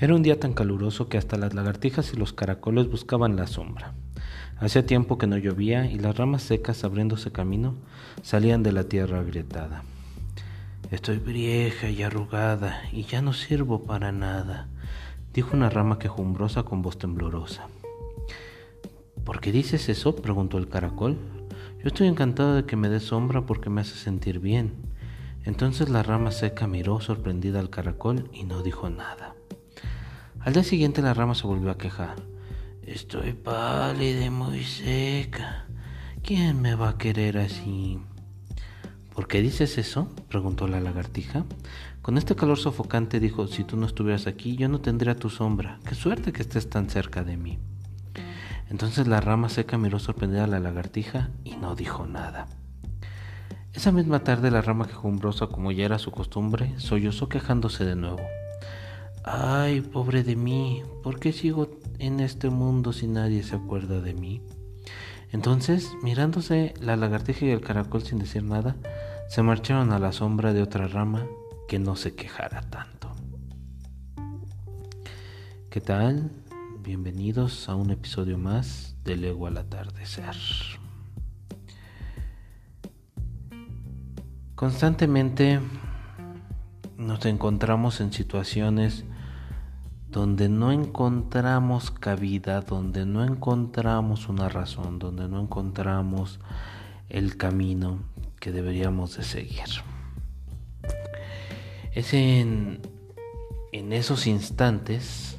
[0.00, 3.94] Era un día tan caluroso que hasta las lagartijas y los caracoles buscaban la sombra.
[4.58, 7.74] Hacía tiempo que no llovía y las ramas secas abriéndose camino
[8.22, 9.82] salían de la tierra agrietada.
[10.92, 14.68] Estoy vieja y arrugada y ya no sirvo para nada,
[15.34, 17.66] dijo una rama quejumbrosa con voz temblorosa.
[19.24, 20.14] ¿Por qué dices eso?
[20.14, 21.16] preguntó el caracol.
[21.82, 24.74] Yo estoy encantado de que me dé sombra porque me hace sentir bien.
[25.44, 29.34] Entonces la rama seca miró sorprendida al caracol y no dijo nada.
[30.48, 32.16] Al día siguiente la rama se volvió a quejar.
[32.82, 35.66] Estoy pálida y muy seca.
[36.22, 37.98] ¿Quién me va a querer así?
[39.14, 40.08] ¿Por qué dices eso?
[40.30, 41.44] preguntó la lagartija.
[42.00, 45.80] Con este calor sofocante dijo, si tú no estuvieras aquí, yo no tendría tu sombra.
[45.84, 47.58] Qué suerte que estés tan cerca de mí.
[48.70, 52.46] Entonces la rama seca miró sorprendida a la lagartija y no dijo nada.
[53.74, 58.22] Esa misma tarde la rama quejumbrosa, como ya era su costumbre, sollozó quejándose de nuevo.
[59.30, 64.14] Ay, pobre de mí, ¿por qué sigo en este mundo si nadie se acuerda de
[64.14, 64.40] mí?
[65.32, 68.76] Entonces, mirándose la lagartija y el caracol sin decir nada,
[69.28, 71.26] se marcharon a la sombra de otra rama
[71.68, 73.12] que no se quejara tanto.
[75.68, 76.30] ¿Qué tal?
[76.82, 80.36] Bienvenidos a un episodio más de Lego al atardecer.
[84.54, 85.60] Constantemente
[86.96, 89.04] nos encontramos en situaciones
[90.10, 96.40] donde no encontramos cabida, donde no encontramos una razón, donde no encontramos
[97.08, 98.00] el camino
[98.40, 99.68] que deberíamos de seguir.
[101.92, 102.80] Es en,
[103.72, 105.38] en esos instantes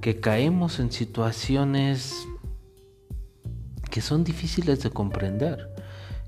[0.00, 2.26] que caemos en situaciones
[3.90, 5.74] que son difíciles de comprender,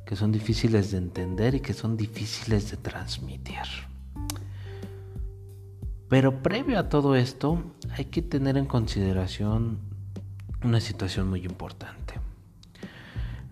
[0.05, 3.90] que son difíciles de entender y que son difíciles de transmitir.
[6.11, 7.63] Pero previo a todo esto,
[7.97, 9.79] hay que tener en consideración
[10.65, 12.15] una situación muy importante.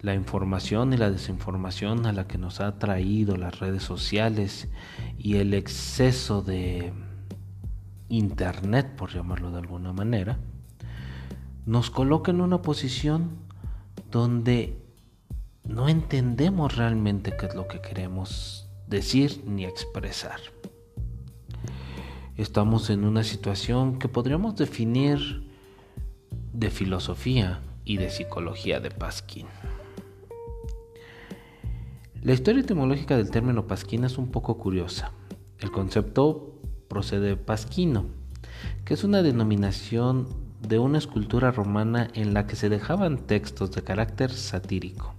[0.00, 4.66] La información y la desinformación a la que nos ha traído las redes sociales
[5.16, 6.92] y el exceso de
[8.08, 10.36] Internet, por llamarlo de alguna manera,
[11.64, 13.36] nos coloca en una posición
[14.10, 14.82] donde
[15.62, 20.40] no entendemos realmente qué es lo que queremos decir ni expresar
[22.38, 25.42] estamos en una situación que podríamos definir
[26.52, 29.46] de filosofía y de psicología de Pasquín.
[32.22, 35.12] La historia etimológica del término pasquín es un poco curiosa.
[35.58, 38.06] El concepto procede de pasquino,
[38.84, 40.28] que es una denominación
[40.60, 45.14] de una escultura romana en la que se dejaban textos de carácter satírico.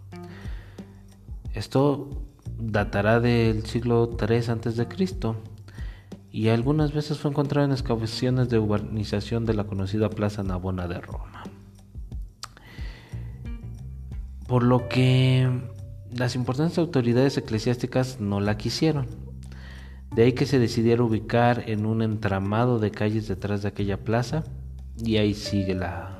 [1.53, 2.09] Esto
[2.57, 5.58] datará del siglo III a.C
[6.31, 11.01] y algunas veces fue encontrado en excavaciones de urbanización de la conocida Plaza Navona de
[11.01, 11.43] Roma.
[14.47, 15.49] Por lo que
[16.11, 19.07] las importantes autoridades eclesiásticas no la quisieron.
[20.15, 24.43] De ahí que se decidiera ubicar en un entramado de calles detrás de aquella plaza
[24.97, 26.15] y ahí sigue la,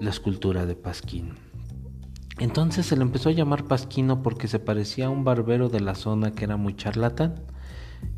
[0.00, 1.34] escultura de Pasquín.
[2.38, 5.94] Entonces se le empezó a llamar Pasquino porque se parecía a un barbero de la
[5.94, 7.42] zona que era muy charlatán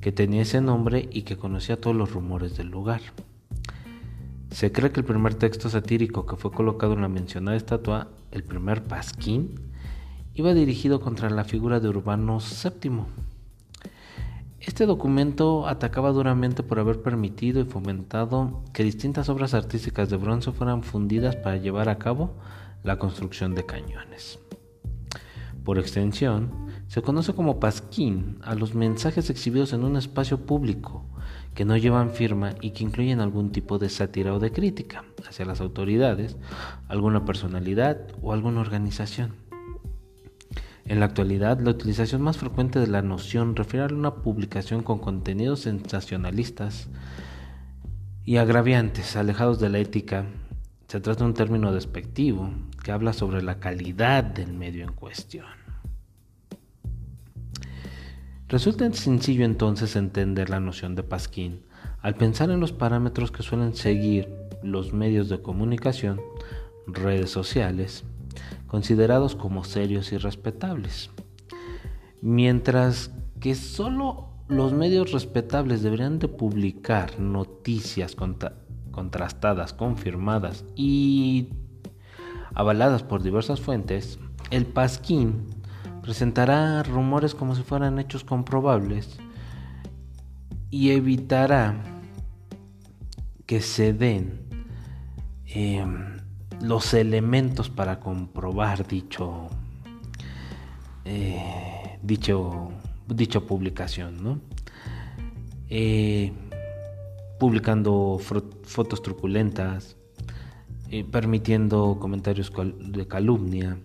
[0.00, 3.00] que tenía ese nombre y que conocía todos los rumores del lugar.
[4.50, 8.44] Se cree que el primer texto satírico que fue colocado en la mencionada estatua, el
[8.44, 9.54] primer pasquín,
[10.34, 13.04] iba dirigido contra la figura de Urbano VII.
[14.60, 20.52] Este documento atacaba duramente por haber permitido y fomentado que distintas obras artísticas de bronce
[20.52, 22.34] fueran fundidas para llevar a cabo
[22.84, 24.38] la construcción de cañones.
[25.64, 26.50] Por extensión,
[26.92, 31.06] se conoce como pasquín a los mensajes exhibidos en un espacio público
[31.54, 35.46] que no llevan firma y que incluyen algún tipo de sátira o de crítica hacia
[35.46, 36.36] las autoridades,
[36.88, 39.36] alguna personalidad o alguna organización.
[40.84, 44.98] En la actualidad, la utilización más frecuente de la noción refiere a una publicación con
[44.98, 46.90] contenidos sensacionalistas
[48.22, 50.26] y agraviantes, alejados de la ética.
[50.88, 52.50] Se trata de un término despectivo
[52.84, 55.61] que habla sobre la calidad del medio en cuestión.
[58.52, 61.62] Resulta sencillo entonces entender la noción de Pasquín
[62.02, 64.28] al pensar en los parámetros que suelen seguir
[64.62, 66.20] los medios de comunicación,
[66.86, 68.04] redes sociales,
[68.66, 71.08] considerados como serios y respetables.
[72.20, 73.10] Mientras
[73.40, 78.14] que solo los medios respetables deberían de publicar noticias
[78.90, 81.48] contrastadas, confirmadas y
[82.52, 84.18] avaladas por diversas fuentes,
[84.50, 85.46] el Pasquín
[86.02, 89.18] presentará rumores como si fueran hechos comprobables
[90.70, 91.76] y evitará
[93.46, 94.40] que se den
[95.46, 96.18] em,
[96.60, 99.48] los elementos para comprobar dicho,
[101.04, 102.70] eh, dicho,
[103.06, 104.40] dicha publicación, ¿no?
[105.68, 106.32] Eh,
[107.38, 109.96] publicando fotos truculentas,
[110.90, 113.78] eh, permitiendo comentarios de calumnia,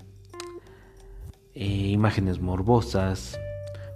[1.65, 3.39] imágenes morbosas,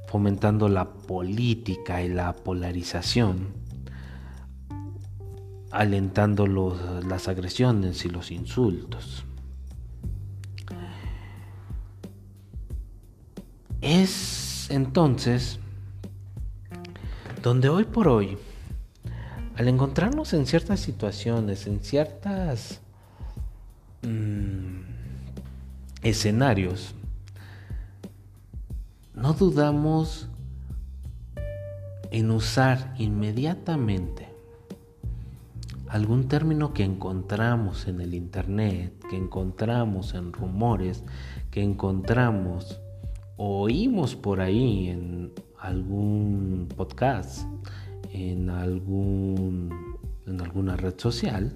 [0.07, 3.53] fomentando la política y la polarización,
[5.71, 6.47] alentando
[7.07, 9.25] las agresiones y los insultos.
[13.81, 15.59] Es entonces
[17.41, 18.37] donde hoy por hoy,
[19.55, 22.81] al encontrarnos en ciertas situaciones, en ciertas
[24.03, 24.81] mm,
[26.03, 26.93] escenarios,
[29.13, 30.29] no dudamos
[32.11, 34.31] en usar inmediatamente
[35.91, 41.03] algún término que encontramos en el Internet, que encontramos en rumores,
[41.51, 42.79] que encontramos
[43.35, 47.45] o oímos por ahí en algún podcast,
[48.13, 51.53] en, algún, en alguna red social,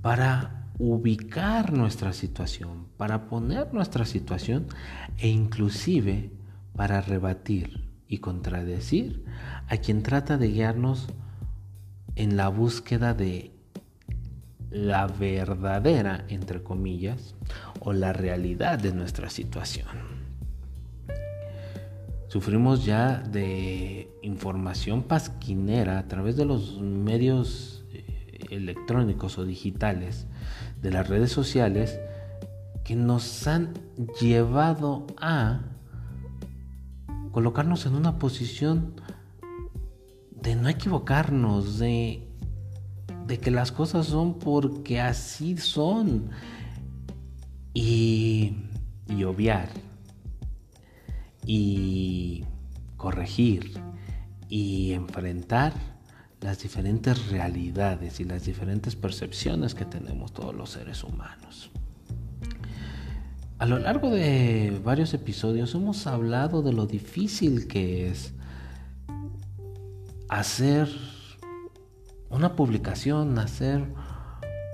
[0.00, 4.66] para ubicar nuestra situación, para poner nuestra situación
[5.18, 6.30] e inclusive
[6.74, 9.24] para rebatir y contradecir
[9.68, 11.08] a quien trata de guiarnos
[12.14, 13.52] en la búsqueda de
[14.70, 17.34] la verdadera, entre comillas,
[17.80, 19.86] o la realidad de nuestra situación.
[22.28, 30.26] Sufrimos ya de información pasquinera a través de los medios eh, electrónicos o digitales
[30.80, 31.98] de las redes sociales
[32.84, 33.74] que nos han
[34.20, 35.60] llevado a
[37.32, 39.00] colocarnos en una posición
[40.30, 42.28] de no equivocarnos, de,
[43.26, 46.30] de que las cosas son porque así son.
[47.74, 48.56] Y,
[49.08, 49.68] y obviar
[51.46, 52.44] y
[52.96, 53.80] corregir
[54.48, 55.72] y enfrentar
[56.40, 61.70] las diferentes realidades y las diferentes percepciones que tenemos todos los seres humanos.
[63.58, 68.34] A lo largo de varios episodios hemos hablado de lo difícil que es
[70.28, 70.88] hacer
[72.28, 73.84] una publicación, hacer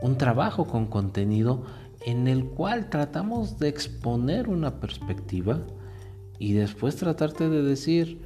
[0.03, 1.64] un trabajo con contenido
[2.05, 5.61] en el cual tratamos de exponer una perspectiva
[6.41, 8.20] y después tratarte de decir,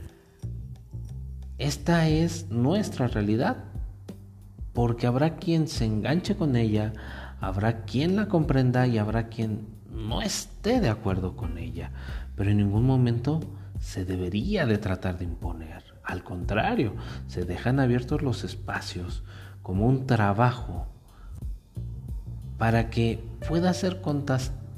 [1.58, 3.64] esta es nuestra realidad,
[4.72, 6.92] porque habrá quien se enganche con ella,
[7.40, 11.92] habrá quien la comprenda y habrá quien no esté de acuerdo con ella,
[12.34, 13.40] pero en ningún momento
[13.80, 15.82] se debería de tratar de imponer.
[16.04, 16.94] Al contrario,
[17.26, 19.24] se dejan abiertos los espacios
[19.62, 20.86] como un trabajo
[22.58, 24.02] para que pueda ser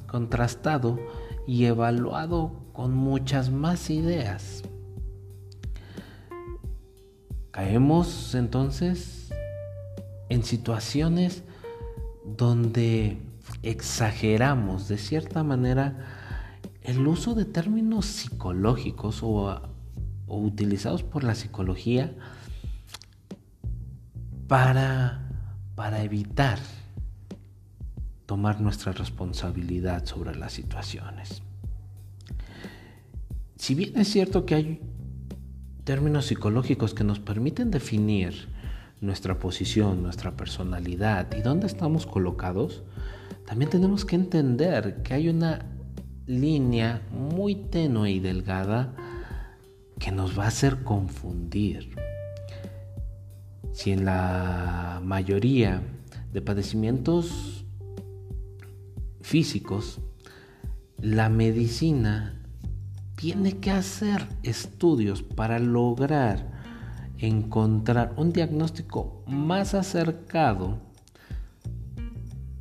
[0.07, 0.99] contrastado
[1.47, 4.63] y evaluado con muchas más ideas.
[7.59, 9.31] Caemos entonces
[10.29, 11.43] en situaciones
[12.25, 13.19] donde
[13.65, 15.97] exageramos de cierta manera
[16.83, 19.61] el uso de términos psicológicos o,
[20.29, 22.15] utilizados por la psicología
[24.47, 25.29] para,
[25.75, 26.61] para evitar
[28.27, 31.43] tomar nuestra responsabilidad sobre las situaciones.
[33.57, 34.81] Si bien es cierto que hay
[35.89, 38.47] términos psicológicos que nos permiten definir
[39.01, 42.83] nuestra posición, nuestra personalidad y dónde estamos colocados,
[43.47, 45.65] también tenemos que entender que hay una
[46.27, 48.95] línea muy tenue y delgada
[49.99, 51.97] que nos va a hacer confundir.
[53.73, 55.81] Si en la mayoría
[56.35, 57.65] de padecimientos
[59.23, 60.03] físicos
[61.01, 62.38] la medicina
[63.19, 66.47] tiene que hacer estudios para lograr
[67.19, 70.79] encontrar un diagnóstico más acercado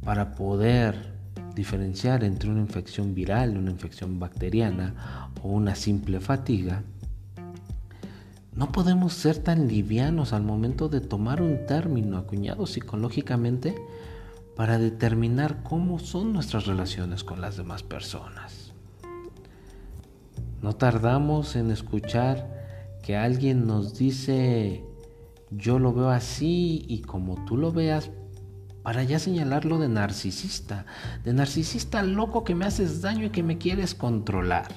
[0.03, 1.13] para poder
[1.53, 6.81] diferenciar entre una infección viral, una infección bacteriana o una simple fatiga,
[8.55, 13.75] no podemos ser tan livianos al momento de tomar un término acuñado psicológicamente
[14.55, 18.56] para determinar cómo son nuestras relaciones con las demás personas.
[20.61, 22.57] No tardamos en escuchar
[23.03, 24.83] que alguien nos dice,
[25.51, 28.11] yo lo veo así y como tú lo veas,
[28.83, 30.85] para ya señalarlo de narcisista,
[31.23, 34.67] de narcisista loco que me haces daño y que me quieres controlar.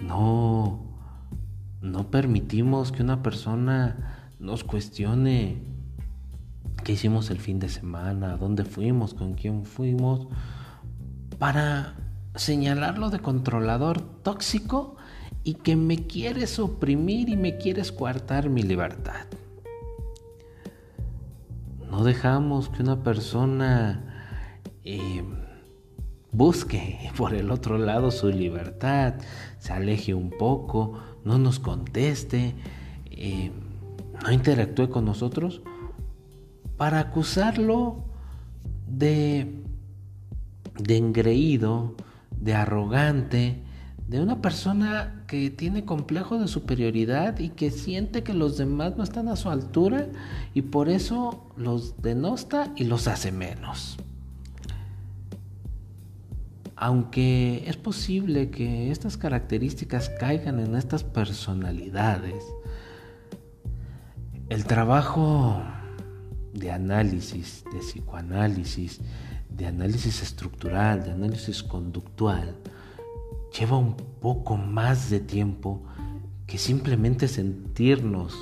[0.00, 0.80] No,
[1.82, 5.62] no permitimos que una persona nos cuestione
[6.84, 10.28] qué hicimos el fin de semana, dónde fuimos, con quién fuimos,
[11.38, 12.05] para
[12.36, 14.96] señalarlo de controlador tóxico
[15.44, 19.26] y que me quieres oprimir y me quieres coartar mi libertad.
[21.90, 24.42] No dejamos que una persona
[24.84, 25.22] eh,
[26.32, 29.14] busque por el otro lado su libertad,
[29.58, 32.54] se aleje un poco, no nos conteste,
[33.10, 33.50] eh,
[34.22, 35.62] no interactúe con nosotros
[36.76, 38.04] para acusarlo
[38.86, 39.62] de,
[40.78, 41.94] de engreído,
[42.40, 43.62] de arrogante,
[44.08, 49.02] de una persona que tiene complejo de superioridad y que siente que los demás no
[49.02, 50.06] están a su altura
[50.54, 53.96] y por eso los denosta y los hace menos.
[56.76, 62.44] Aunque es posible que estas características caigan en estas personalidades,
[64.50, 65.60] el trabajo
[66.52, 69.00] de análisis, de psicoanálisis,
[69.56, 72.54] de análisis estructural, de análisis conductual,
[73.58, 75.82] lleva un poco más de tiempo
[76.46, 78.34] que simplemente sentirnos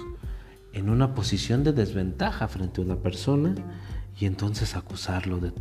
[0.72, 3.54] en una posición de desventaja frente a una persona
[4.18, 5.52] y entonces acusarlo de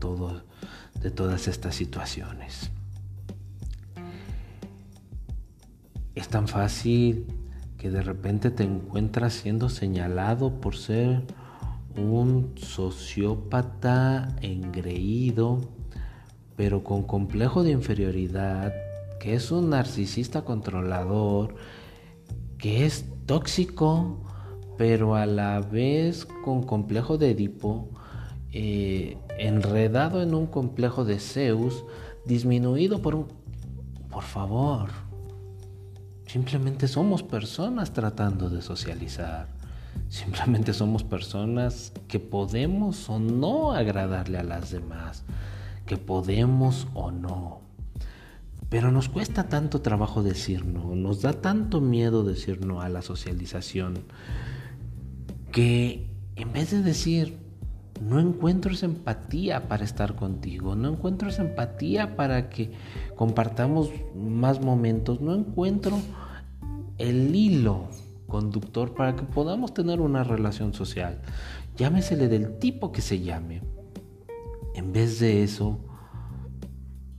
[1.02, 2.72] de todas estas situaciones.
[6.16, 7.26] Es tan fácil
[7.78, 11.24] que de repente te encuentras siendo señalado por ser
[11.98, 15.62] un sociópata engreído,
[16.56, 18.74] pero con complejo de inferioridad,
[19.20, 21.56] que es un narcisista controlador,
[22.58, 24.24] que es tóxico,
[24.78, 27.90] pero a la vez con complejo de Edipo,
[28.52, 31.84] eh, enredado en un complejo de Zeus,
[32.26, 33.28] disminuido por un...
[34.10, 34.90] Por favor,
[36.28, 39.63] simplemente somos personas tratando de socializar.
[40.10, 45.24] Simplemente somos personas que podemos o no agradarle a las demás,
[45.86, 47.62] que podemos o no.
[48.70, 53.02] Pero nos cuesta tanto trabajo decir no, nos da tanto miedo decir no a la
[53.02, 54.00] socialización,
[55.52, 57.38] que en vez de decir,
[58.02, 62.72] no encuentro esa empatía para estar contigo, no encuentro esa empatía para que
[63.16, 66.00] compartamos más momentos, no encuentro
[66.98, 67.90] el hilo
[68.34, 71.22] conductor para que podamos tener una relación social.
[71.78, 73.62] Llámesele del tipo que se llame.
[74.74, 75.78] En vez de eso,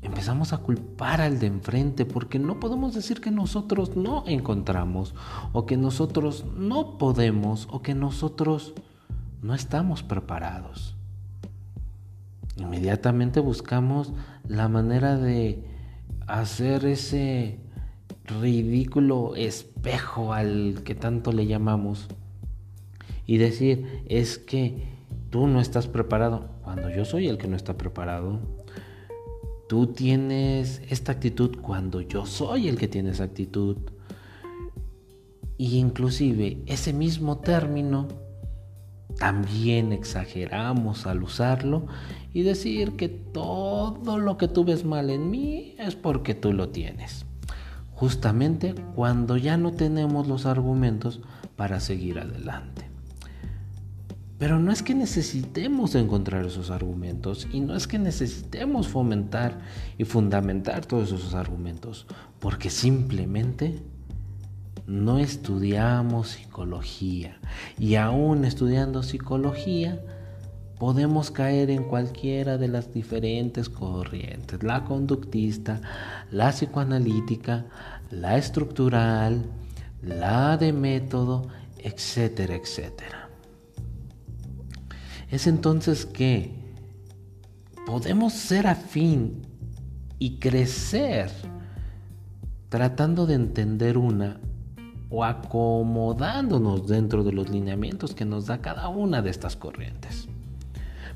[0.03, 5.15] empezamos a culpar al de enfrente porque no podemos decir que nosotros no encontramos
[5.53, 8.75] o que nosotros no podemos o que nosotros
[9.41, 10.97] no estamos preparados.
[12.57, 14.13] Inmediatamente buscamos
[14.49, 15.65] la manera de
[16.27, 17.61] hacer ese
[18.25, 22.09] ridículo espejo al que tanto le llamamos
[23.27, 24.89] y decir es que
[25.31, 28.41] tú no estás preparado cuando yo soy el que no está preparado.
[29.69, 33.79] Tú tienes esta actitud cuando yo soy el que tiene esa actitud.
[35.57, 38.09] Y inclusive ese mismo término
[39.19, 41.87] también exageramos al usarlo
[42.33, 46.71] y decir que todo lo que tú ves mal en mí es porque tú lo
[46.71, 47.25] tienes.
[47.95, 51.21] Justamente cuando ya no tenemos los argumentos
[51.57, 52.91] para seguir adelante.
[54.39, 59.61] Pero no es que necesitemos encontrar esos argumentos y no es que necesitemos fomentar
[59.97, 62.07] y fundamentar todos esos argumentos,
[62.41, 63.81] porque simplemente
[64.87, 67.39] no estudiamos psicología
[67.79, 70.01] y aún estudiando psicología
[70.79, 75.81] podemos caer en cualquiera de las diferentes corrientes, la conductista,
[76.31, 77.67] la psicoanalítica,
[78.11, 79.45] la estructural,
[80.03, 83.29] la de método, etcétera, etcétera.
[85.31, 86.55] Es entonces que
[87.87, 89.43] podemos ser afín
[90.19, 91.31] y crecer
[92.69, 94.41] tratando de entender una
[95.11, 100.29] o acomodándonos dentro de los lineamientos que nos da cada una de estas corrientes.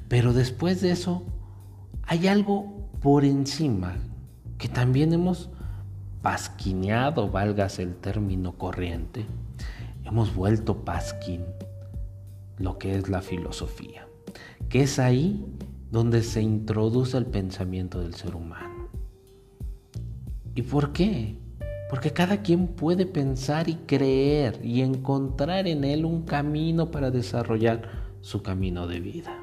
[0.08, 1.22] Pero después de eso,
[2.02, 3.96] hay algo por encima
[4.56, 5.50] que también hemos
[6.22, 9.26] pasquineado, valgas el término corriente,
[10.04, 11.44] hemos vuelto pasquín
[12.58, 14.08] lo que es la filosofía,
[14.68, 15.46] que es ahí
[15.90, 18.88] donde se introduce el pensamiento del ser humano.
[20.54, 21.36] ¿Y por qué?
[21.88, 27.82] Porque cada quien puede pensar y creer y encontrar en él un camino para desarrollar
[28.20, 29.37] su camino de vida.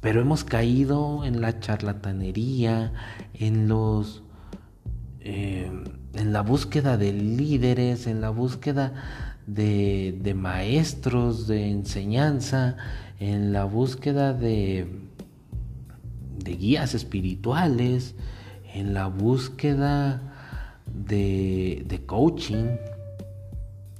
[0.00, 2.92] Pero hemos caído en la charlatanería,
[3.34, 4.22] en los
[5.20, 5.70] eh,
[6.14, 8.92] en la búsqueda de líderes, en la búsqueda
[9.46, 12.76] de, de maestros de enseñanza,
[13.18, 14.86] en la búsqueda de,
[16.38, 18.14] de guías espirituales,
[18.74, 20.22] en la búsqueda
[20.86, 22.76] de, de coaching,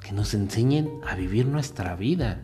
[0.02, 2.40] que nos enseñen a vivir nuestra vida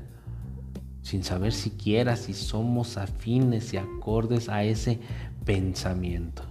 [1.06, 4.98] sin saber siquiera si somos afines y acordes a ese
[5.44, 6.42] pensamiento.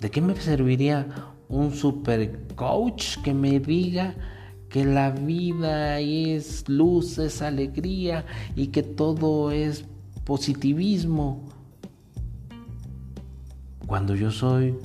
[0.00, 1.08] ¿De qué me serviría
[1.48, 4.14] un super coach que me diga
[4.68, 9.84] que la vida es luz, es alegría y que todo es
[10.22, 11.42] positivismo?
[13.88, 14.76] Cuando yo soy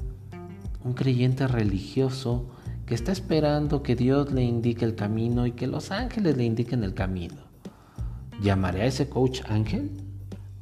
[0.83, 2.47] un creyente religioso
[2.89, 6.83] que está esperando que Dios le indique el camino y que los ángeles le indiquen
[6.83, 7.35] el camino.
[8.41, 9.91] ¿Llamaré a ese coach ángel?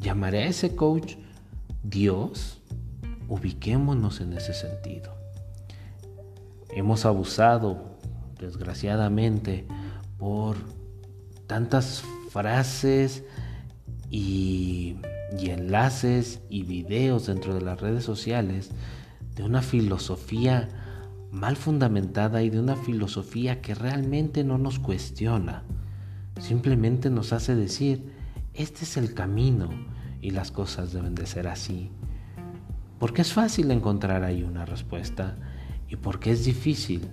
[0.01, 1.15] ¿Llamaré a ese coach
[1.83, 2.59] Dios?
[3.29, 5.15] Ubiquémonos en ese sentido.
[6.75, 7.97] Hemos abusado,
[8.37, 9.65] desgraciadamente,
[10.17, 10.57] por
[11.47, 13.23] tantas frases
[14.09, 14.97] y,
[15.39, 18.71] y enlaces y videos dentro de las redes sociales
[19.33, 20.67] de una filosofía
[21.31, 25.63] mal fundamentada y de una filosofía que realmente no nos cuestiona.
[26.39, 28.11] Simplemente nos hace decir,
[28.53, 29.69] este es el camino
[30.21, 31.91] y las cosas deben de ser así.
[32.99, 35.37] Porque es fácil encontrar ahí una respuesta
[35.87, 37.09] y porque es difícil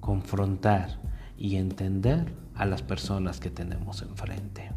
[0.00, 1.00] confrontar
[1.36, 4.70] y entender a las personas que tenemos enfrente.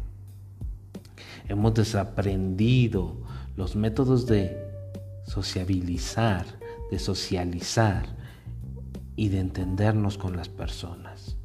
[1.48, 3.16] Hemos desaprendido
[3.56, 4.56] los métodos de
[5.24, 6.46] sociabilizar,
[6.90, 8.21] de socializar,
[9.22, 11.36] y de entendernos con las personas.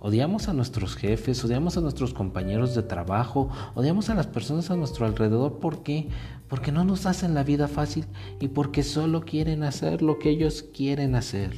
[0.00, 4.76] Odiamos a nuestros jefes, odiamos a nuestros compañeros de trabajo, odiamos a las personas a
[4.76, 5.60] nuestro alrededor.
[5.60, 6.10] ¿Por qué?
[6.46, 8.04] Porque no nos hacen la vida fácil
[8.38, 11.54] y porque solo quieren hacer lo que ellos quieren hacer.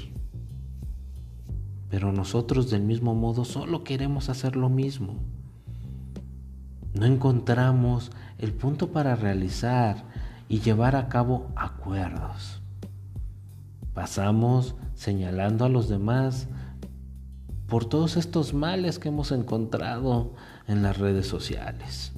[1.89, 5.17] Pero nosotros del mismo modo solo queremos hacer lo mismo.
[6.95, 10.04] No encontramos el punto para realizar
[10.49, 12.59] y llevar a cabo acuerdos.
[14.00, 16.49] Pasamos señalando a los demás
[17.67, 20.32] por todos estos males que hemos encontrado
[20.67, 22.15] en las redes sociales.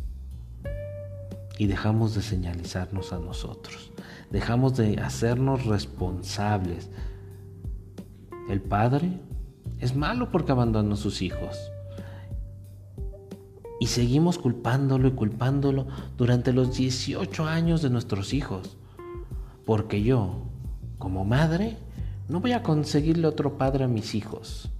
[1.58, 3.90] Y dejamos de señalizarnos a nosotros.
[4.30, 6.88] Dejamos de hacernos responsables.
[8.48, 9.18] El padre
[9.80, 11.72] es malo porque abandonó a sus hijos.
[13.80, 18.76] Y seguimos culpándolo y culpándolo durante los 18 años de nuestros hijos.
[19.64, 20.51] Porque yo,
[21.02, 21.76] como madre,
[22.28, 24.70] no voy a conseguirle otro padre a mis hijos.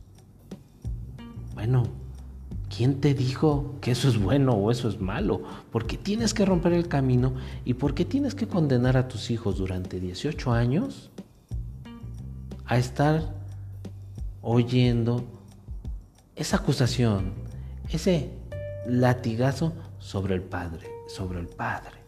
[1.54, 1.82] Bueno,
[2.68, 5.42] ¿quién te dijo que eso es bueno o eso es malo?
[5.72, 9.32] ¿Por qué tienes que romper el camino y por qué tienes que condenar a tus
[9.32, 11.10] hijos durante 18 años
[12.66, 13.34] a estar
[14.42, 15.24] oyendo
[16.36, 17.32] esa acusación,
[17.90, 18.30] ese
[18.86, 22.01] latigazo sobre el padre, sobre el padre?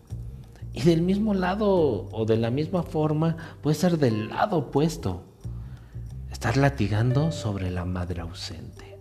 [0.75, 5.23] Y del mismo lado o de la misma forma puede ser del lado opuesto.
[6.31, 8.99] Estar latigando sobre la madre ausente.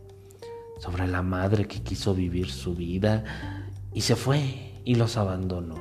[0.79, 3.23] Sobre la madre que quiso vivir su vida
[3.91, 5.75] y se fue y los abandonó.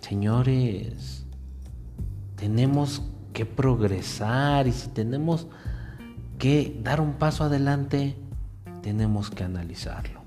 [0.00, 1.26] Señores,
[2.36, 3.02] tenemos
[3.34, 5.46] que progresar y si tenemos
[6.38, 8.16] que dar un paso adelante,
[8.82, 10.22] tenemos que analizarlo.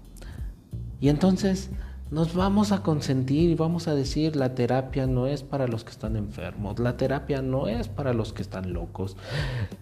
[0.99, 1.71] Y entonces
[2.11, 5.91] nos vamos a consentir y vamos a decir la terapia no es para los que
[5.91, 9.15] están enfermos, la terapia no es para los que están locos,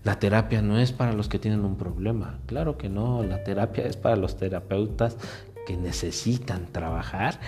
[0.04, 2.40] la terapia no es para los que tienen un problema.
[2.46, 5.16] Claro que no, la terapia es para los terapeutas
[5.66, 7.40] que necesitan trabajar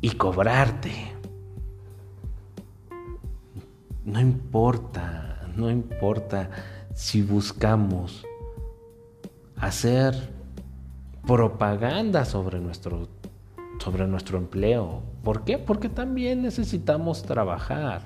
[0.00, 1.12] y cobrarte.
[4.04, 6.50] No importa, no importa
[6.94, 8.24] si buscamos
[9.56, 10.14] hacer
[11.26, 13.08] propaganda sobre nuestro
[13.78, 15.02] sobre nuestro empleo.
[15.22, 15.58] ¿Por qué?
[15.58, 18.02] Porque también necesitamos trabajar.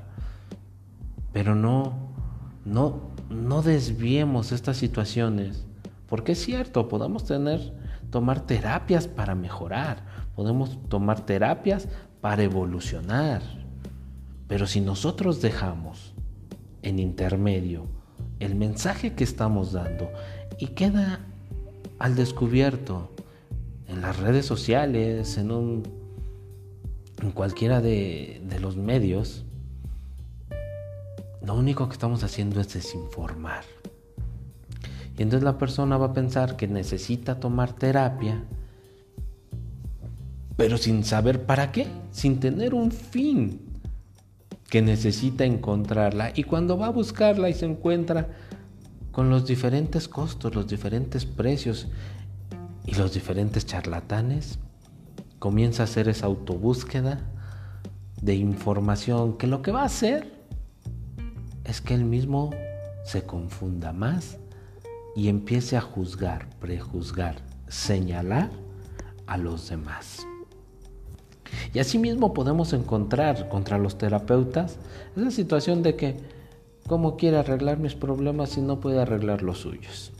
[1.32, 1.94] Pero no,
[2.64, 5.66] no, no desviemos estas situaciones.
[6.08, 7.72] Porque es cierto, podemos tener,
[8.10, 10.04] tomar terapias para mejorar.
[10.34, 11.88] Podemos tomar terapias
[12.20, 13.42] para evolucionar.
[14.48, 16.14] Pero si nosotros dejamos
[16.82, 17.86] en intermedio
[18.38, 20.10] el mensaje que estamos dando
[20.58, 21.20] y queda
[21.98, 23.11] al descubierto
[23.92, 26.02] en las redes sociales, en un
[27.22, 29.44] en cualquiera de, de los medios,
[31.44, 33.64] lo único que estamos haciendo es desinformar.
[35.16, 38.42] Y entonces la persona va a pensar que necesita tomar terapia,
[40.56, 43.60] pero sin saber para qué, sin tener un fin
[44.68, 46.32] que necesita encontrarla.
[46.34, 48.28] Y cuando va a buscarla y se encuentra
[49.12, 51.88] con los diferentes costos, los diferentes precios
[52.86, 54.58] y los diferentes charlatanes,
[55.38, 57.20] comienza a hacer esa autobúsqueda
[58.20, 60.32] de información que lo que va a hacer
[61.64, 62.50] es que él mismo
[63.04, 64.38] se confunda más
[65.16, 67.36] y empiece a juzgar, prejuzgar,
[67.68, 68.50] señalar
[69.26, 70.26] a los demás.
[71.74, 74.78] Y asimismo podemos encontrar contra los terapeutas
[75.16, 76.16] esa situación de que,
[76.86, 80.12] ¿cómo quiere arreglar mis problemas si no puede arreglar los suyos?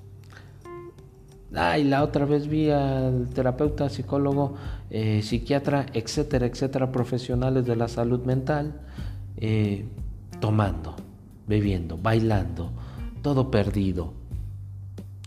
[1.55, 4.55] Ay, la otra vez vi al terapeuta, psicólogo,
[4.89, 8.81] eh, psiquiatra, etcétera, etcétera, profesionales de la salud mental,
[9.37, 9.85] eh,
[10.41, 10.97] tomando,
[11.47, 12.71] bebiendo, bailando,
[13.21, 14.15] todo perdido.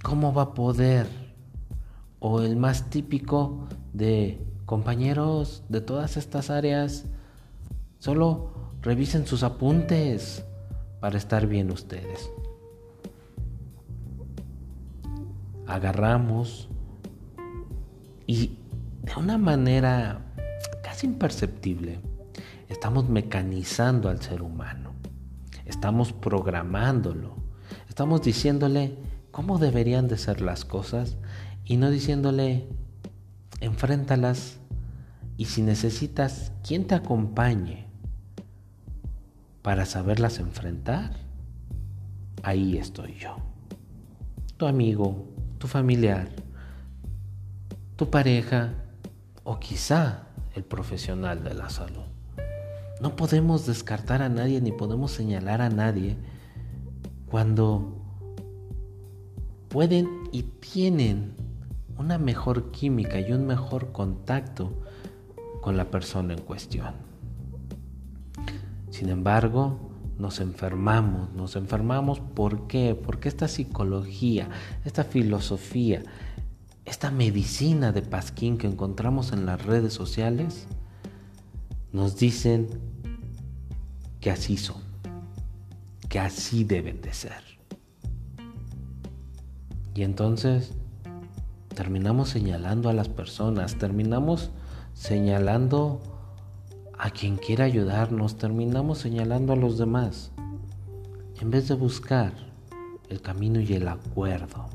[0.01, 1.07] ¿Cómo va a poder?
[2.19, 7.05] O el más típico de compañeros de todas estas áreas,
[7.99, 10.43] solo revisen sus apuntes
[10.99, 12.31] para estar bien ustedes.
[15.67, 16.69] Agarramos
[18.27, 18.57] y
[19.03, 20.33] de una manera
[20.83, 21.99] casi imperceptible
[22.69, 24.93] estamos mecanizando al ser humano,
[25.65, 27.35] estamos programándolo,
[27.89, 28.97] estamos diciéndole
[29.31, 31.17] cómo deberían de ser las cosas
[31.65, 32.67] y no diciéndole
[33.61, 34.59] enfréntalas
[35.37, 37.87] y si necesitas quien te acompañe
[39.61, 41.11] para saberlas enfrentar,
[42.43, 43.37] ahí estoy yo.
[44.57, 45.27] Tu amigo,
[45.65, 46.27] tu familiar,
[47.95, 48.75] tu pareja
[49.43, 52.05] o quizá el profesional de la salud.
[53.01, 56.17] No podemos descartar a nadie ni podemos señalar a nadie
[57.31, 57.95] cuando
[59.69, 61.33] pueden y tienen
[61.97, 64.71] una mejor química y un mejor contacto
[65.61, 66.93] con la persona en cuestión.
[68.91, 69.84] Sin embargo,
[70.17, 72.95] nos enfermamos, nos enfermamos ¿por qué?
[72.95, 74.49] Porque esta psicología,
[74.85, 76.03] esta filosofía,
[76.85, 80.67] esta medicina de Pasquín que encontramos en las redes sociales,
[81.91, 82.67] nos dicen
[84.21, 84.81] que así son,
[86.09, 87.43] que así deben de ser.
[89.95, 90.73] Y entonces
[91.73, 94.51] terminamos señalando a las personas, terminamos
[94.93, 96.01] señalando
[97.05, 100.31] a quien quiera ayudarnos, terminamos señalando a los demás,
[101.39, 102.33] en vez de buscar
[103.09, 104.65] el camino y el acuerdo.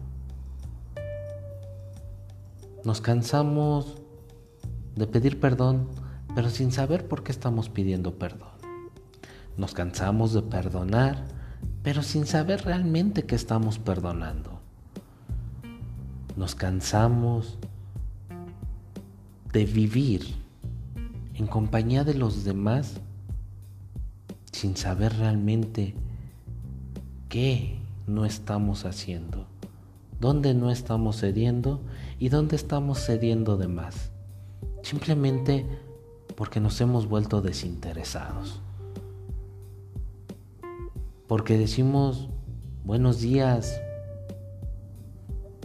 [2.84, 3.96] Nos cansamos
[4.94, 5.88] de pedir perdón,
[6.36, 8.50] pero sin saber por qué estamos pidiendo perdón.
[9.56, 11.26] Nos cansamos de perdonar,
[11.82, 14.60] pero sin saber realmente que estamos perdonando
[16.36, 17.58] nos cansamos
[19.52, 20.39] de vivir
[21.40, 23.00] en compañía de los demás
[24.52, 25.94] sin saber realmente
[27.30, 29.46] qué no estamos haciendo,
[30.20, 31.80] dónde no estamos cediendo
[32.18, 34.10] y dónde estamos cediendo de más.
[34.82, 35.64] Simplemente
[36.36, 38.60] porque nos hemos vuelto desinteresados.
[41.26, 42.28] Porque decimos
[42.84, 43.80] buenos días,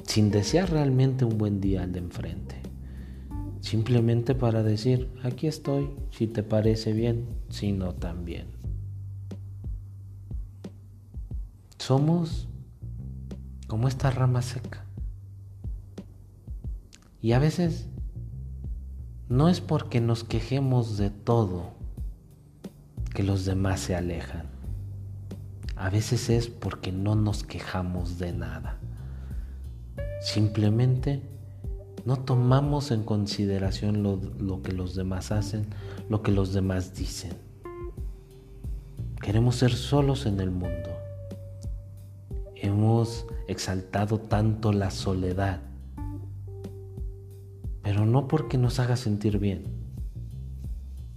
[0.04, 2.55] sin desear realmente un buen día al de enfrente.
[3.66, 8.46] Simplemente para decir, aquí estoy, si te parece bien, si no también.
[11.80, 12.48] Somos
[13.66, 14.86] como esta rama seca.
[17.24, 17.88] Y a veces
[19.30, 21.74] no es porque nos quejemos de todo
[23.16, 24.46] que los demás se alejan.
[25.76, 28.78] A veces es porque no nos quejamos de nada.
[30.22, 31.35] Simplemente
[32.06, 35.66] no tomamos en consideración lo, que los demás hacen,
[36.08, 37.34] lo que los demás dicen.
[39.22, 40.92] Queremos ser solos en el mundo.
[42.56, 45.62] Hemos exaltado tanto la soledad,
[47.82, 49.64] pero no porque nos haga sentir bien,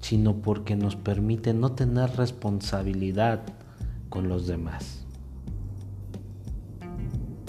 [0.00, 3.42] sino porque nos permite no tener responsabilidad
[4.08, 5.04] con los demás.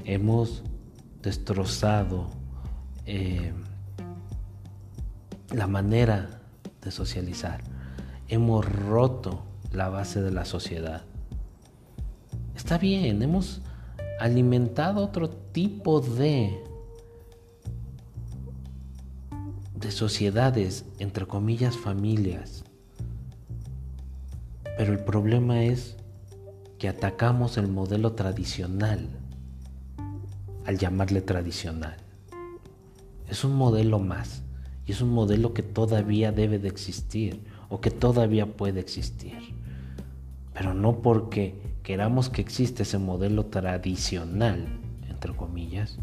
[0.04, 0.64] Hemos
[1.22, 2.39] destrozado
[3.12, 3.52] eh,
[5.52, 6.42] la manera
[6.84, 7.64] de socializar.
[8.28, 11.02] Hemos roto la base de la sociedad.
[12.56, 13.62] Está bien, hemos
[14.20, 16.64] alimentado otro tipo de
[19.74, 22.64] de sociedades, entre comillas, familias.
[24.78, 25.98] Pero el problema es
[26.78, 29.10] que atacamos el modelo tradicional
[30.66, 32.09] al llamarle tradicional.
[33.30, 34.44] Es un modelo más
[34.86, 39.38] y es un modelo que todavía debe de existir o que todavía puede existir.
[40.54, 44.68] Pero no porque queramos que existe ese modelo tradicional,
[45.08, 46.00] entre comillas,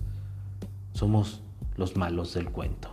[0.92, 1.42] somos
[1.76, 2.90] los malos del cuento.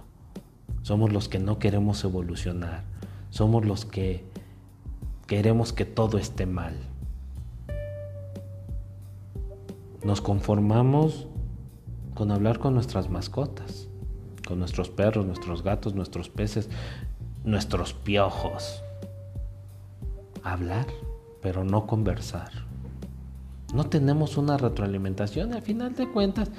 [0.81, 2.83] Somos los que no queremos evolucionar.
[3.29, 4.25] Somos los que
[5.27, 6.75] queremos que todo esté mal.
[10.03, 11.27] Nos conformamos
[12.13, 13.87] con hablar con nuestras mascotas,
[14.45, 16.69] con nuestros perros, nuestros gatos, nuestros peces,
[17.43, 18.83] nuestros piojos.
[20.43, 20.87] Hablar,
[21.41, 22.51] pero no conversar.
[23.73, 25.53] No tenemos una retroalimentación.
[25.53, 26.51] Al final de cuentas,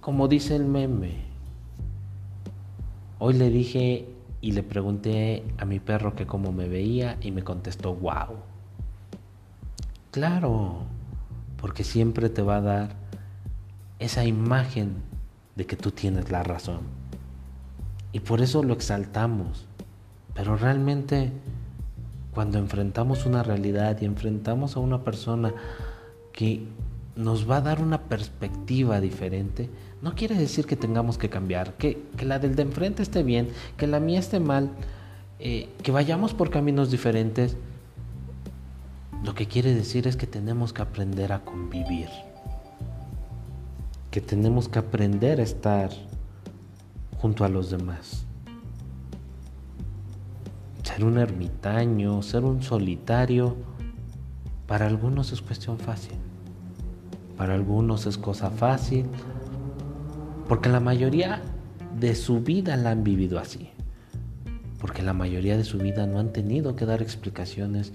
[0.00, 1.24] como dice el meme,
[3.18, 4.08] hoy le dije
[4.40, 8.36] y le pregunté a mi perro que cómo me veía y me contestó, wow.
[10.10, 10.78] Claro,
[11.60, 12.96] porque siempre te va a dar
[13.98, 15.02] esa imagen
[15.54, 16.99] de que tú tienes la razón.
[18.12, 19.66] Y por eso lo exaltamos.
[20.34, 21.32] Pero realmente
[22.32, 25.52] cuando enfrentamos una realidad y enfrentamos a una persona
[26.32, 26.62] que
[27.16, 29.68] nos va a dar una perspectiva diferente,
[30.00, 33.86] no quiere decir que tengamos que cambiar, que, la del de enfrente esté bien, que
[33.86, 34.70] la mía esté mal,
[35.38, 37.56] eh, que vayamos por caminos diferentes.
[39.24, 42.08] Lo que quiere decir es que tenemos que aprender a convivir,
[44.10, 45.90] que tenemos que aprender a estar
[47.20, 48.24] junto a los demás.
[50.82, 53.56] Ser un ermitaño, ser un solitario,
[54.66, 56.16] para algunos es cuestión fácil,
[57.36, 59.06] para algunos es cosa fácil,
[60.48, 61.42] porque la mayoría
[61.98, 63.70] de su vida la han vivido así.
[64.80, 67.92] Porque la mayoría de su vida no han tenido que dar explicaciones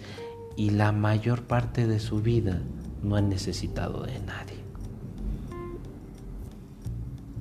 [0.56, 2.62] y la mayor parte de su vida
[3.02, 4.60] no han necesitado de nadie.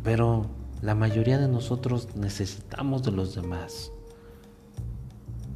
[0.03, 0.47] Pero
[0.85, 3.90] la mayoría de nosotros necesitamos de los demás.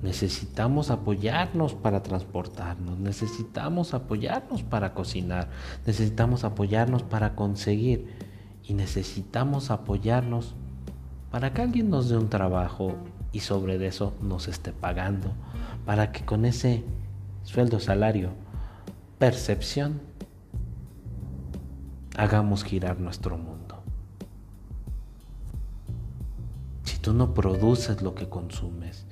[0.02, 5.50] Necesitamos apoyarnos para transportarnos, necesitamos apoyarnos para cocinar,
[5.84, 8.08] necesitamos apoyarnos para conseguir
[8.64, 10.54] y necesitamos apoyarnos
[11.30, 12.94] para que alguien nos dé un trabajo
[13.30, 15.32] y sobre eso nos esté pagando,
[15.84, 16.84] para que con ese
[17.42, 18.30] sueldo, salario,
[19.18, 20.00] percepción,
[22.16, 23.57] hagamos girar nuestro mundo.
[26.98, 29.06] Si tú no produces lo que consumes,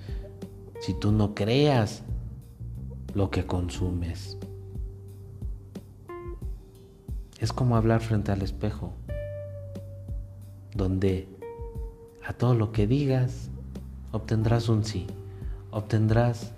[0.80, 2.02] si tú no creas
[3.14, 4.36] lo que consumes,
[7.38, 8.92] es como hablar frente al espejo
[10.74, 11.28] donde
[12.26, 13.50] a todo lo que digas
[14.10, 15.06] obtendrás un sí,
[15.70, 16.50] obtendrás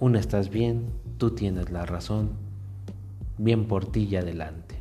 [0.00, 0.86] un estás bien,
[1.18, 2.30] tú tienes la razón,
[3.36, 4.76] bien por ti y adelante.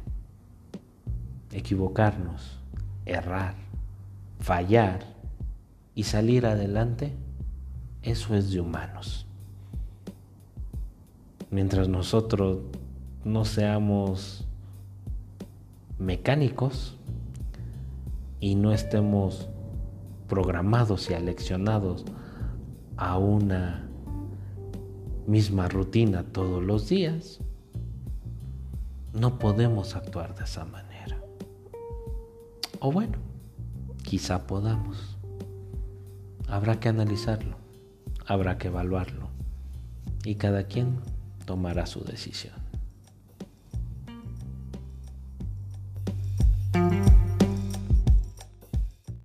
[1.52, 2.58] Equivocarnos,
[3.06, 3.56] errar,
[4.40, 5.12] fallar
[5.96, 7.14] y salir adelante,
[8.02, 9.26] eso es de humanos.
[11.50, 12.60] Mientras nosotros
[13.24, 14.46] no seamos
[16.00, 16.98] mecánicos,
[18.42, 19.48] y no estemos
[20.28, 22.04] programados y aleccionados
[22.98, 23.88] a una
[25.28, 27.40] misma rutina todos los días,
[29.14, 31.22] no podemos actuar de esa manera.
[32.80, 33.20] O bueno,
[34.04, 35.21] quizá podamos.
[36.52, 37.56] Habrá que analizarlo,
[38.28, 39.30] habrá que evaluarlo
[40.26, 41.00] y cada quien
[41.46, 42.61] tomará su decisión.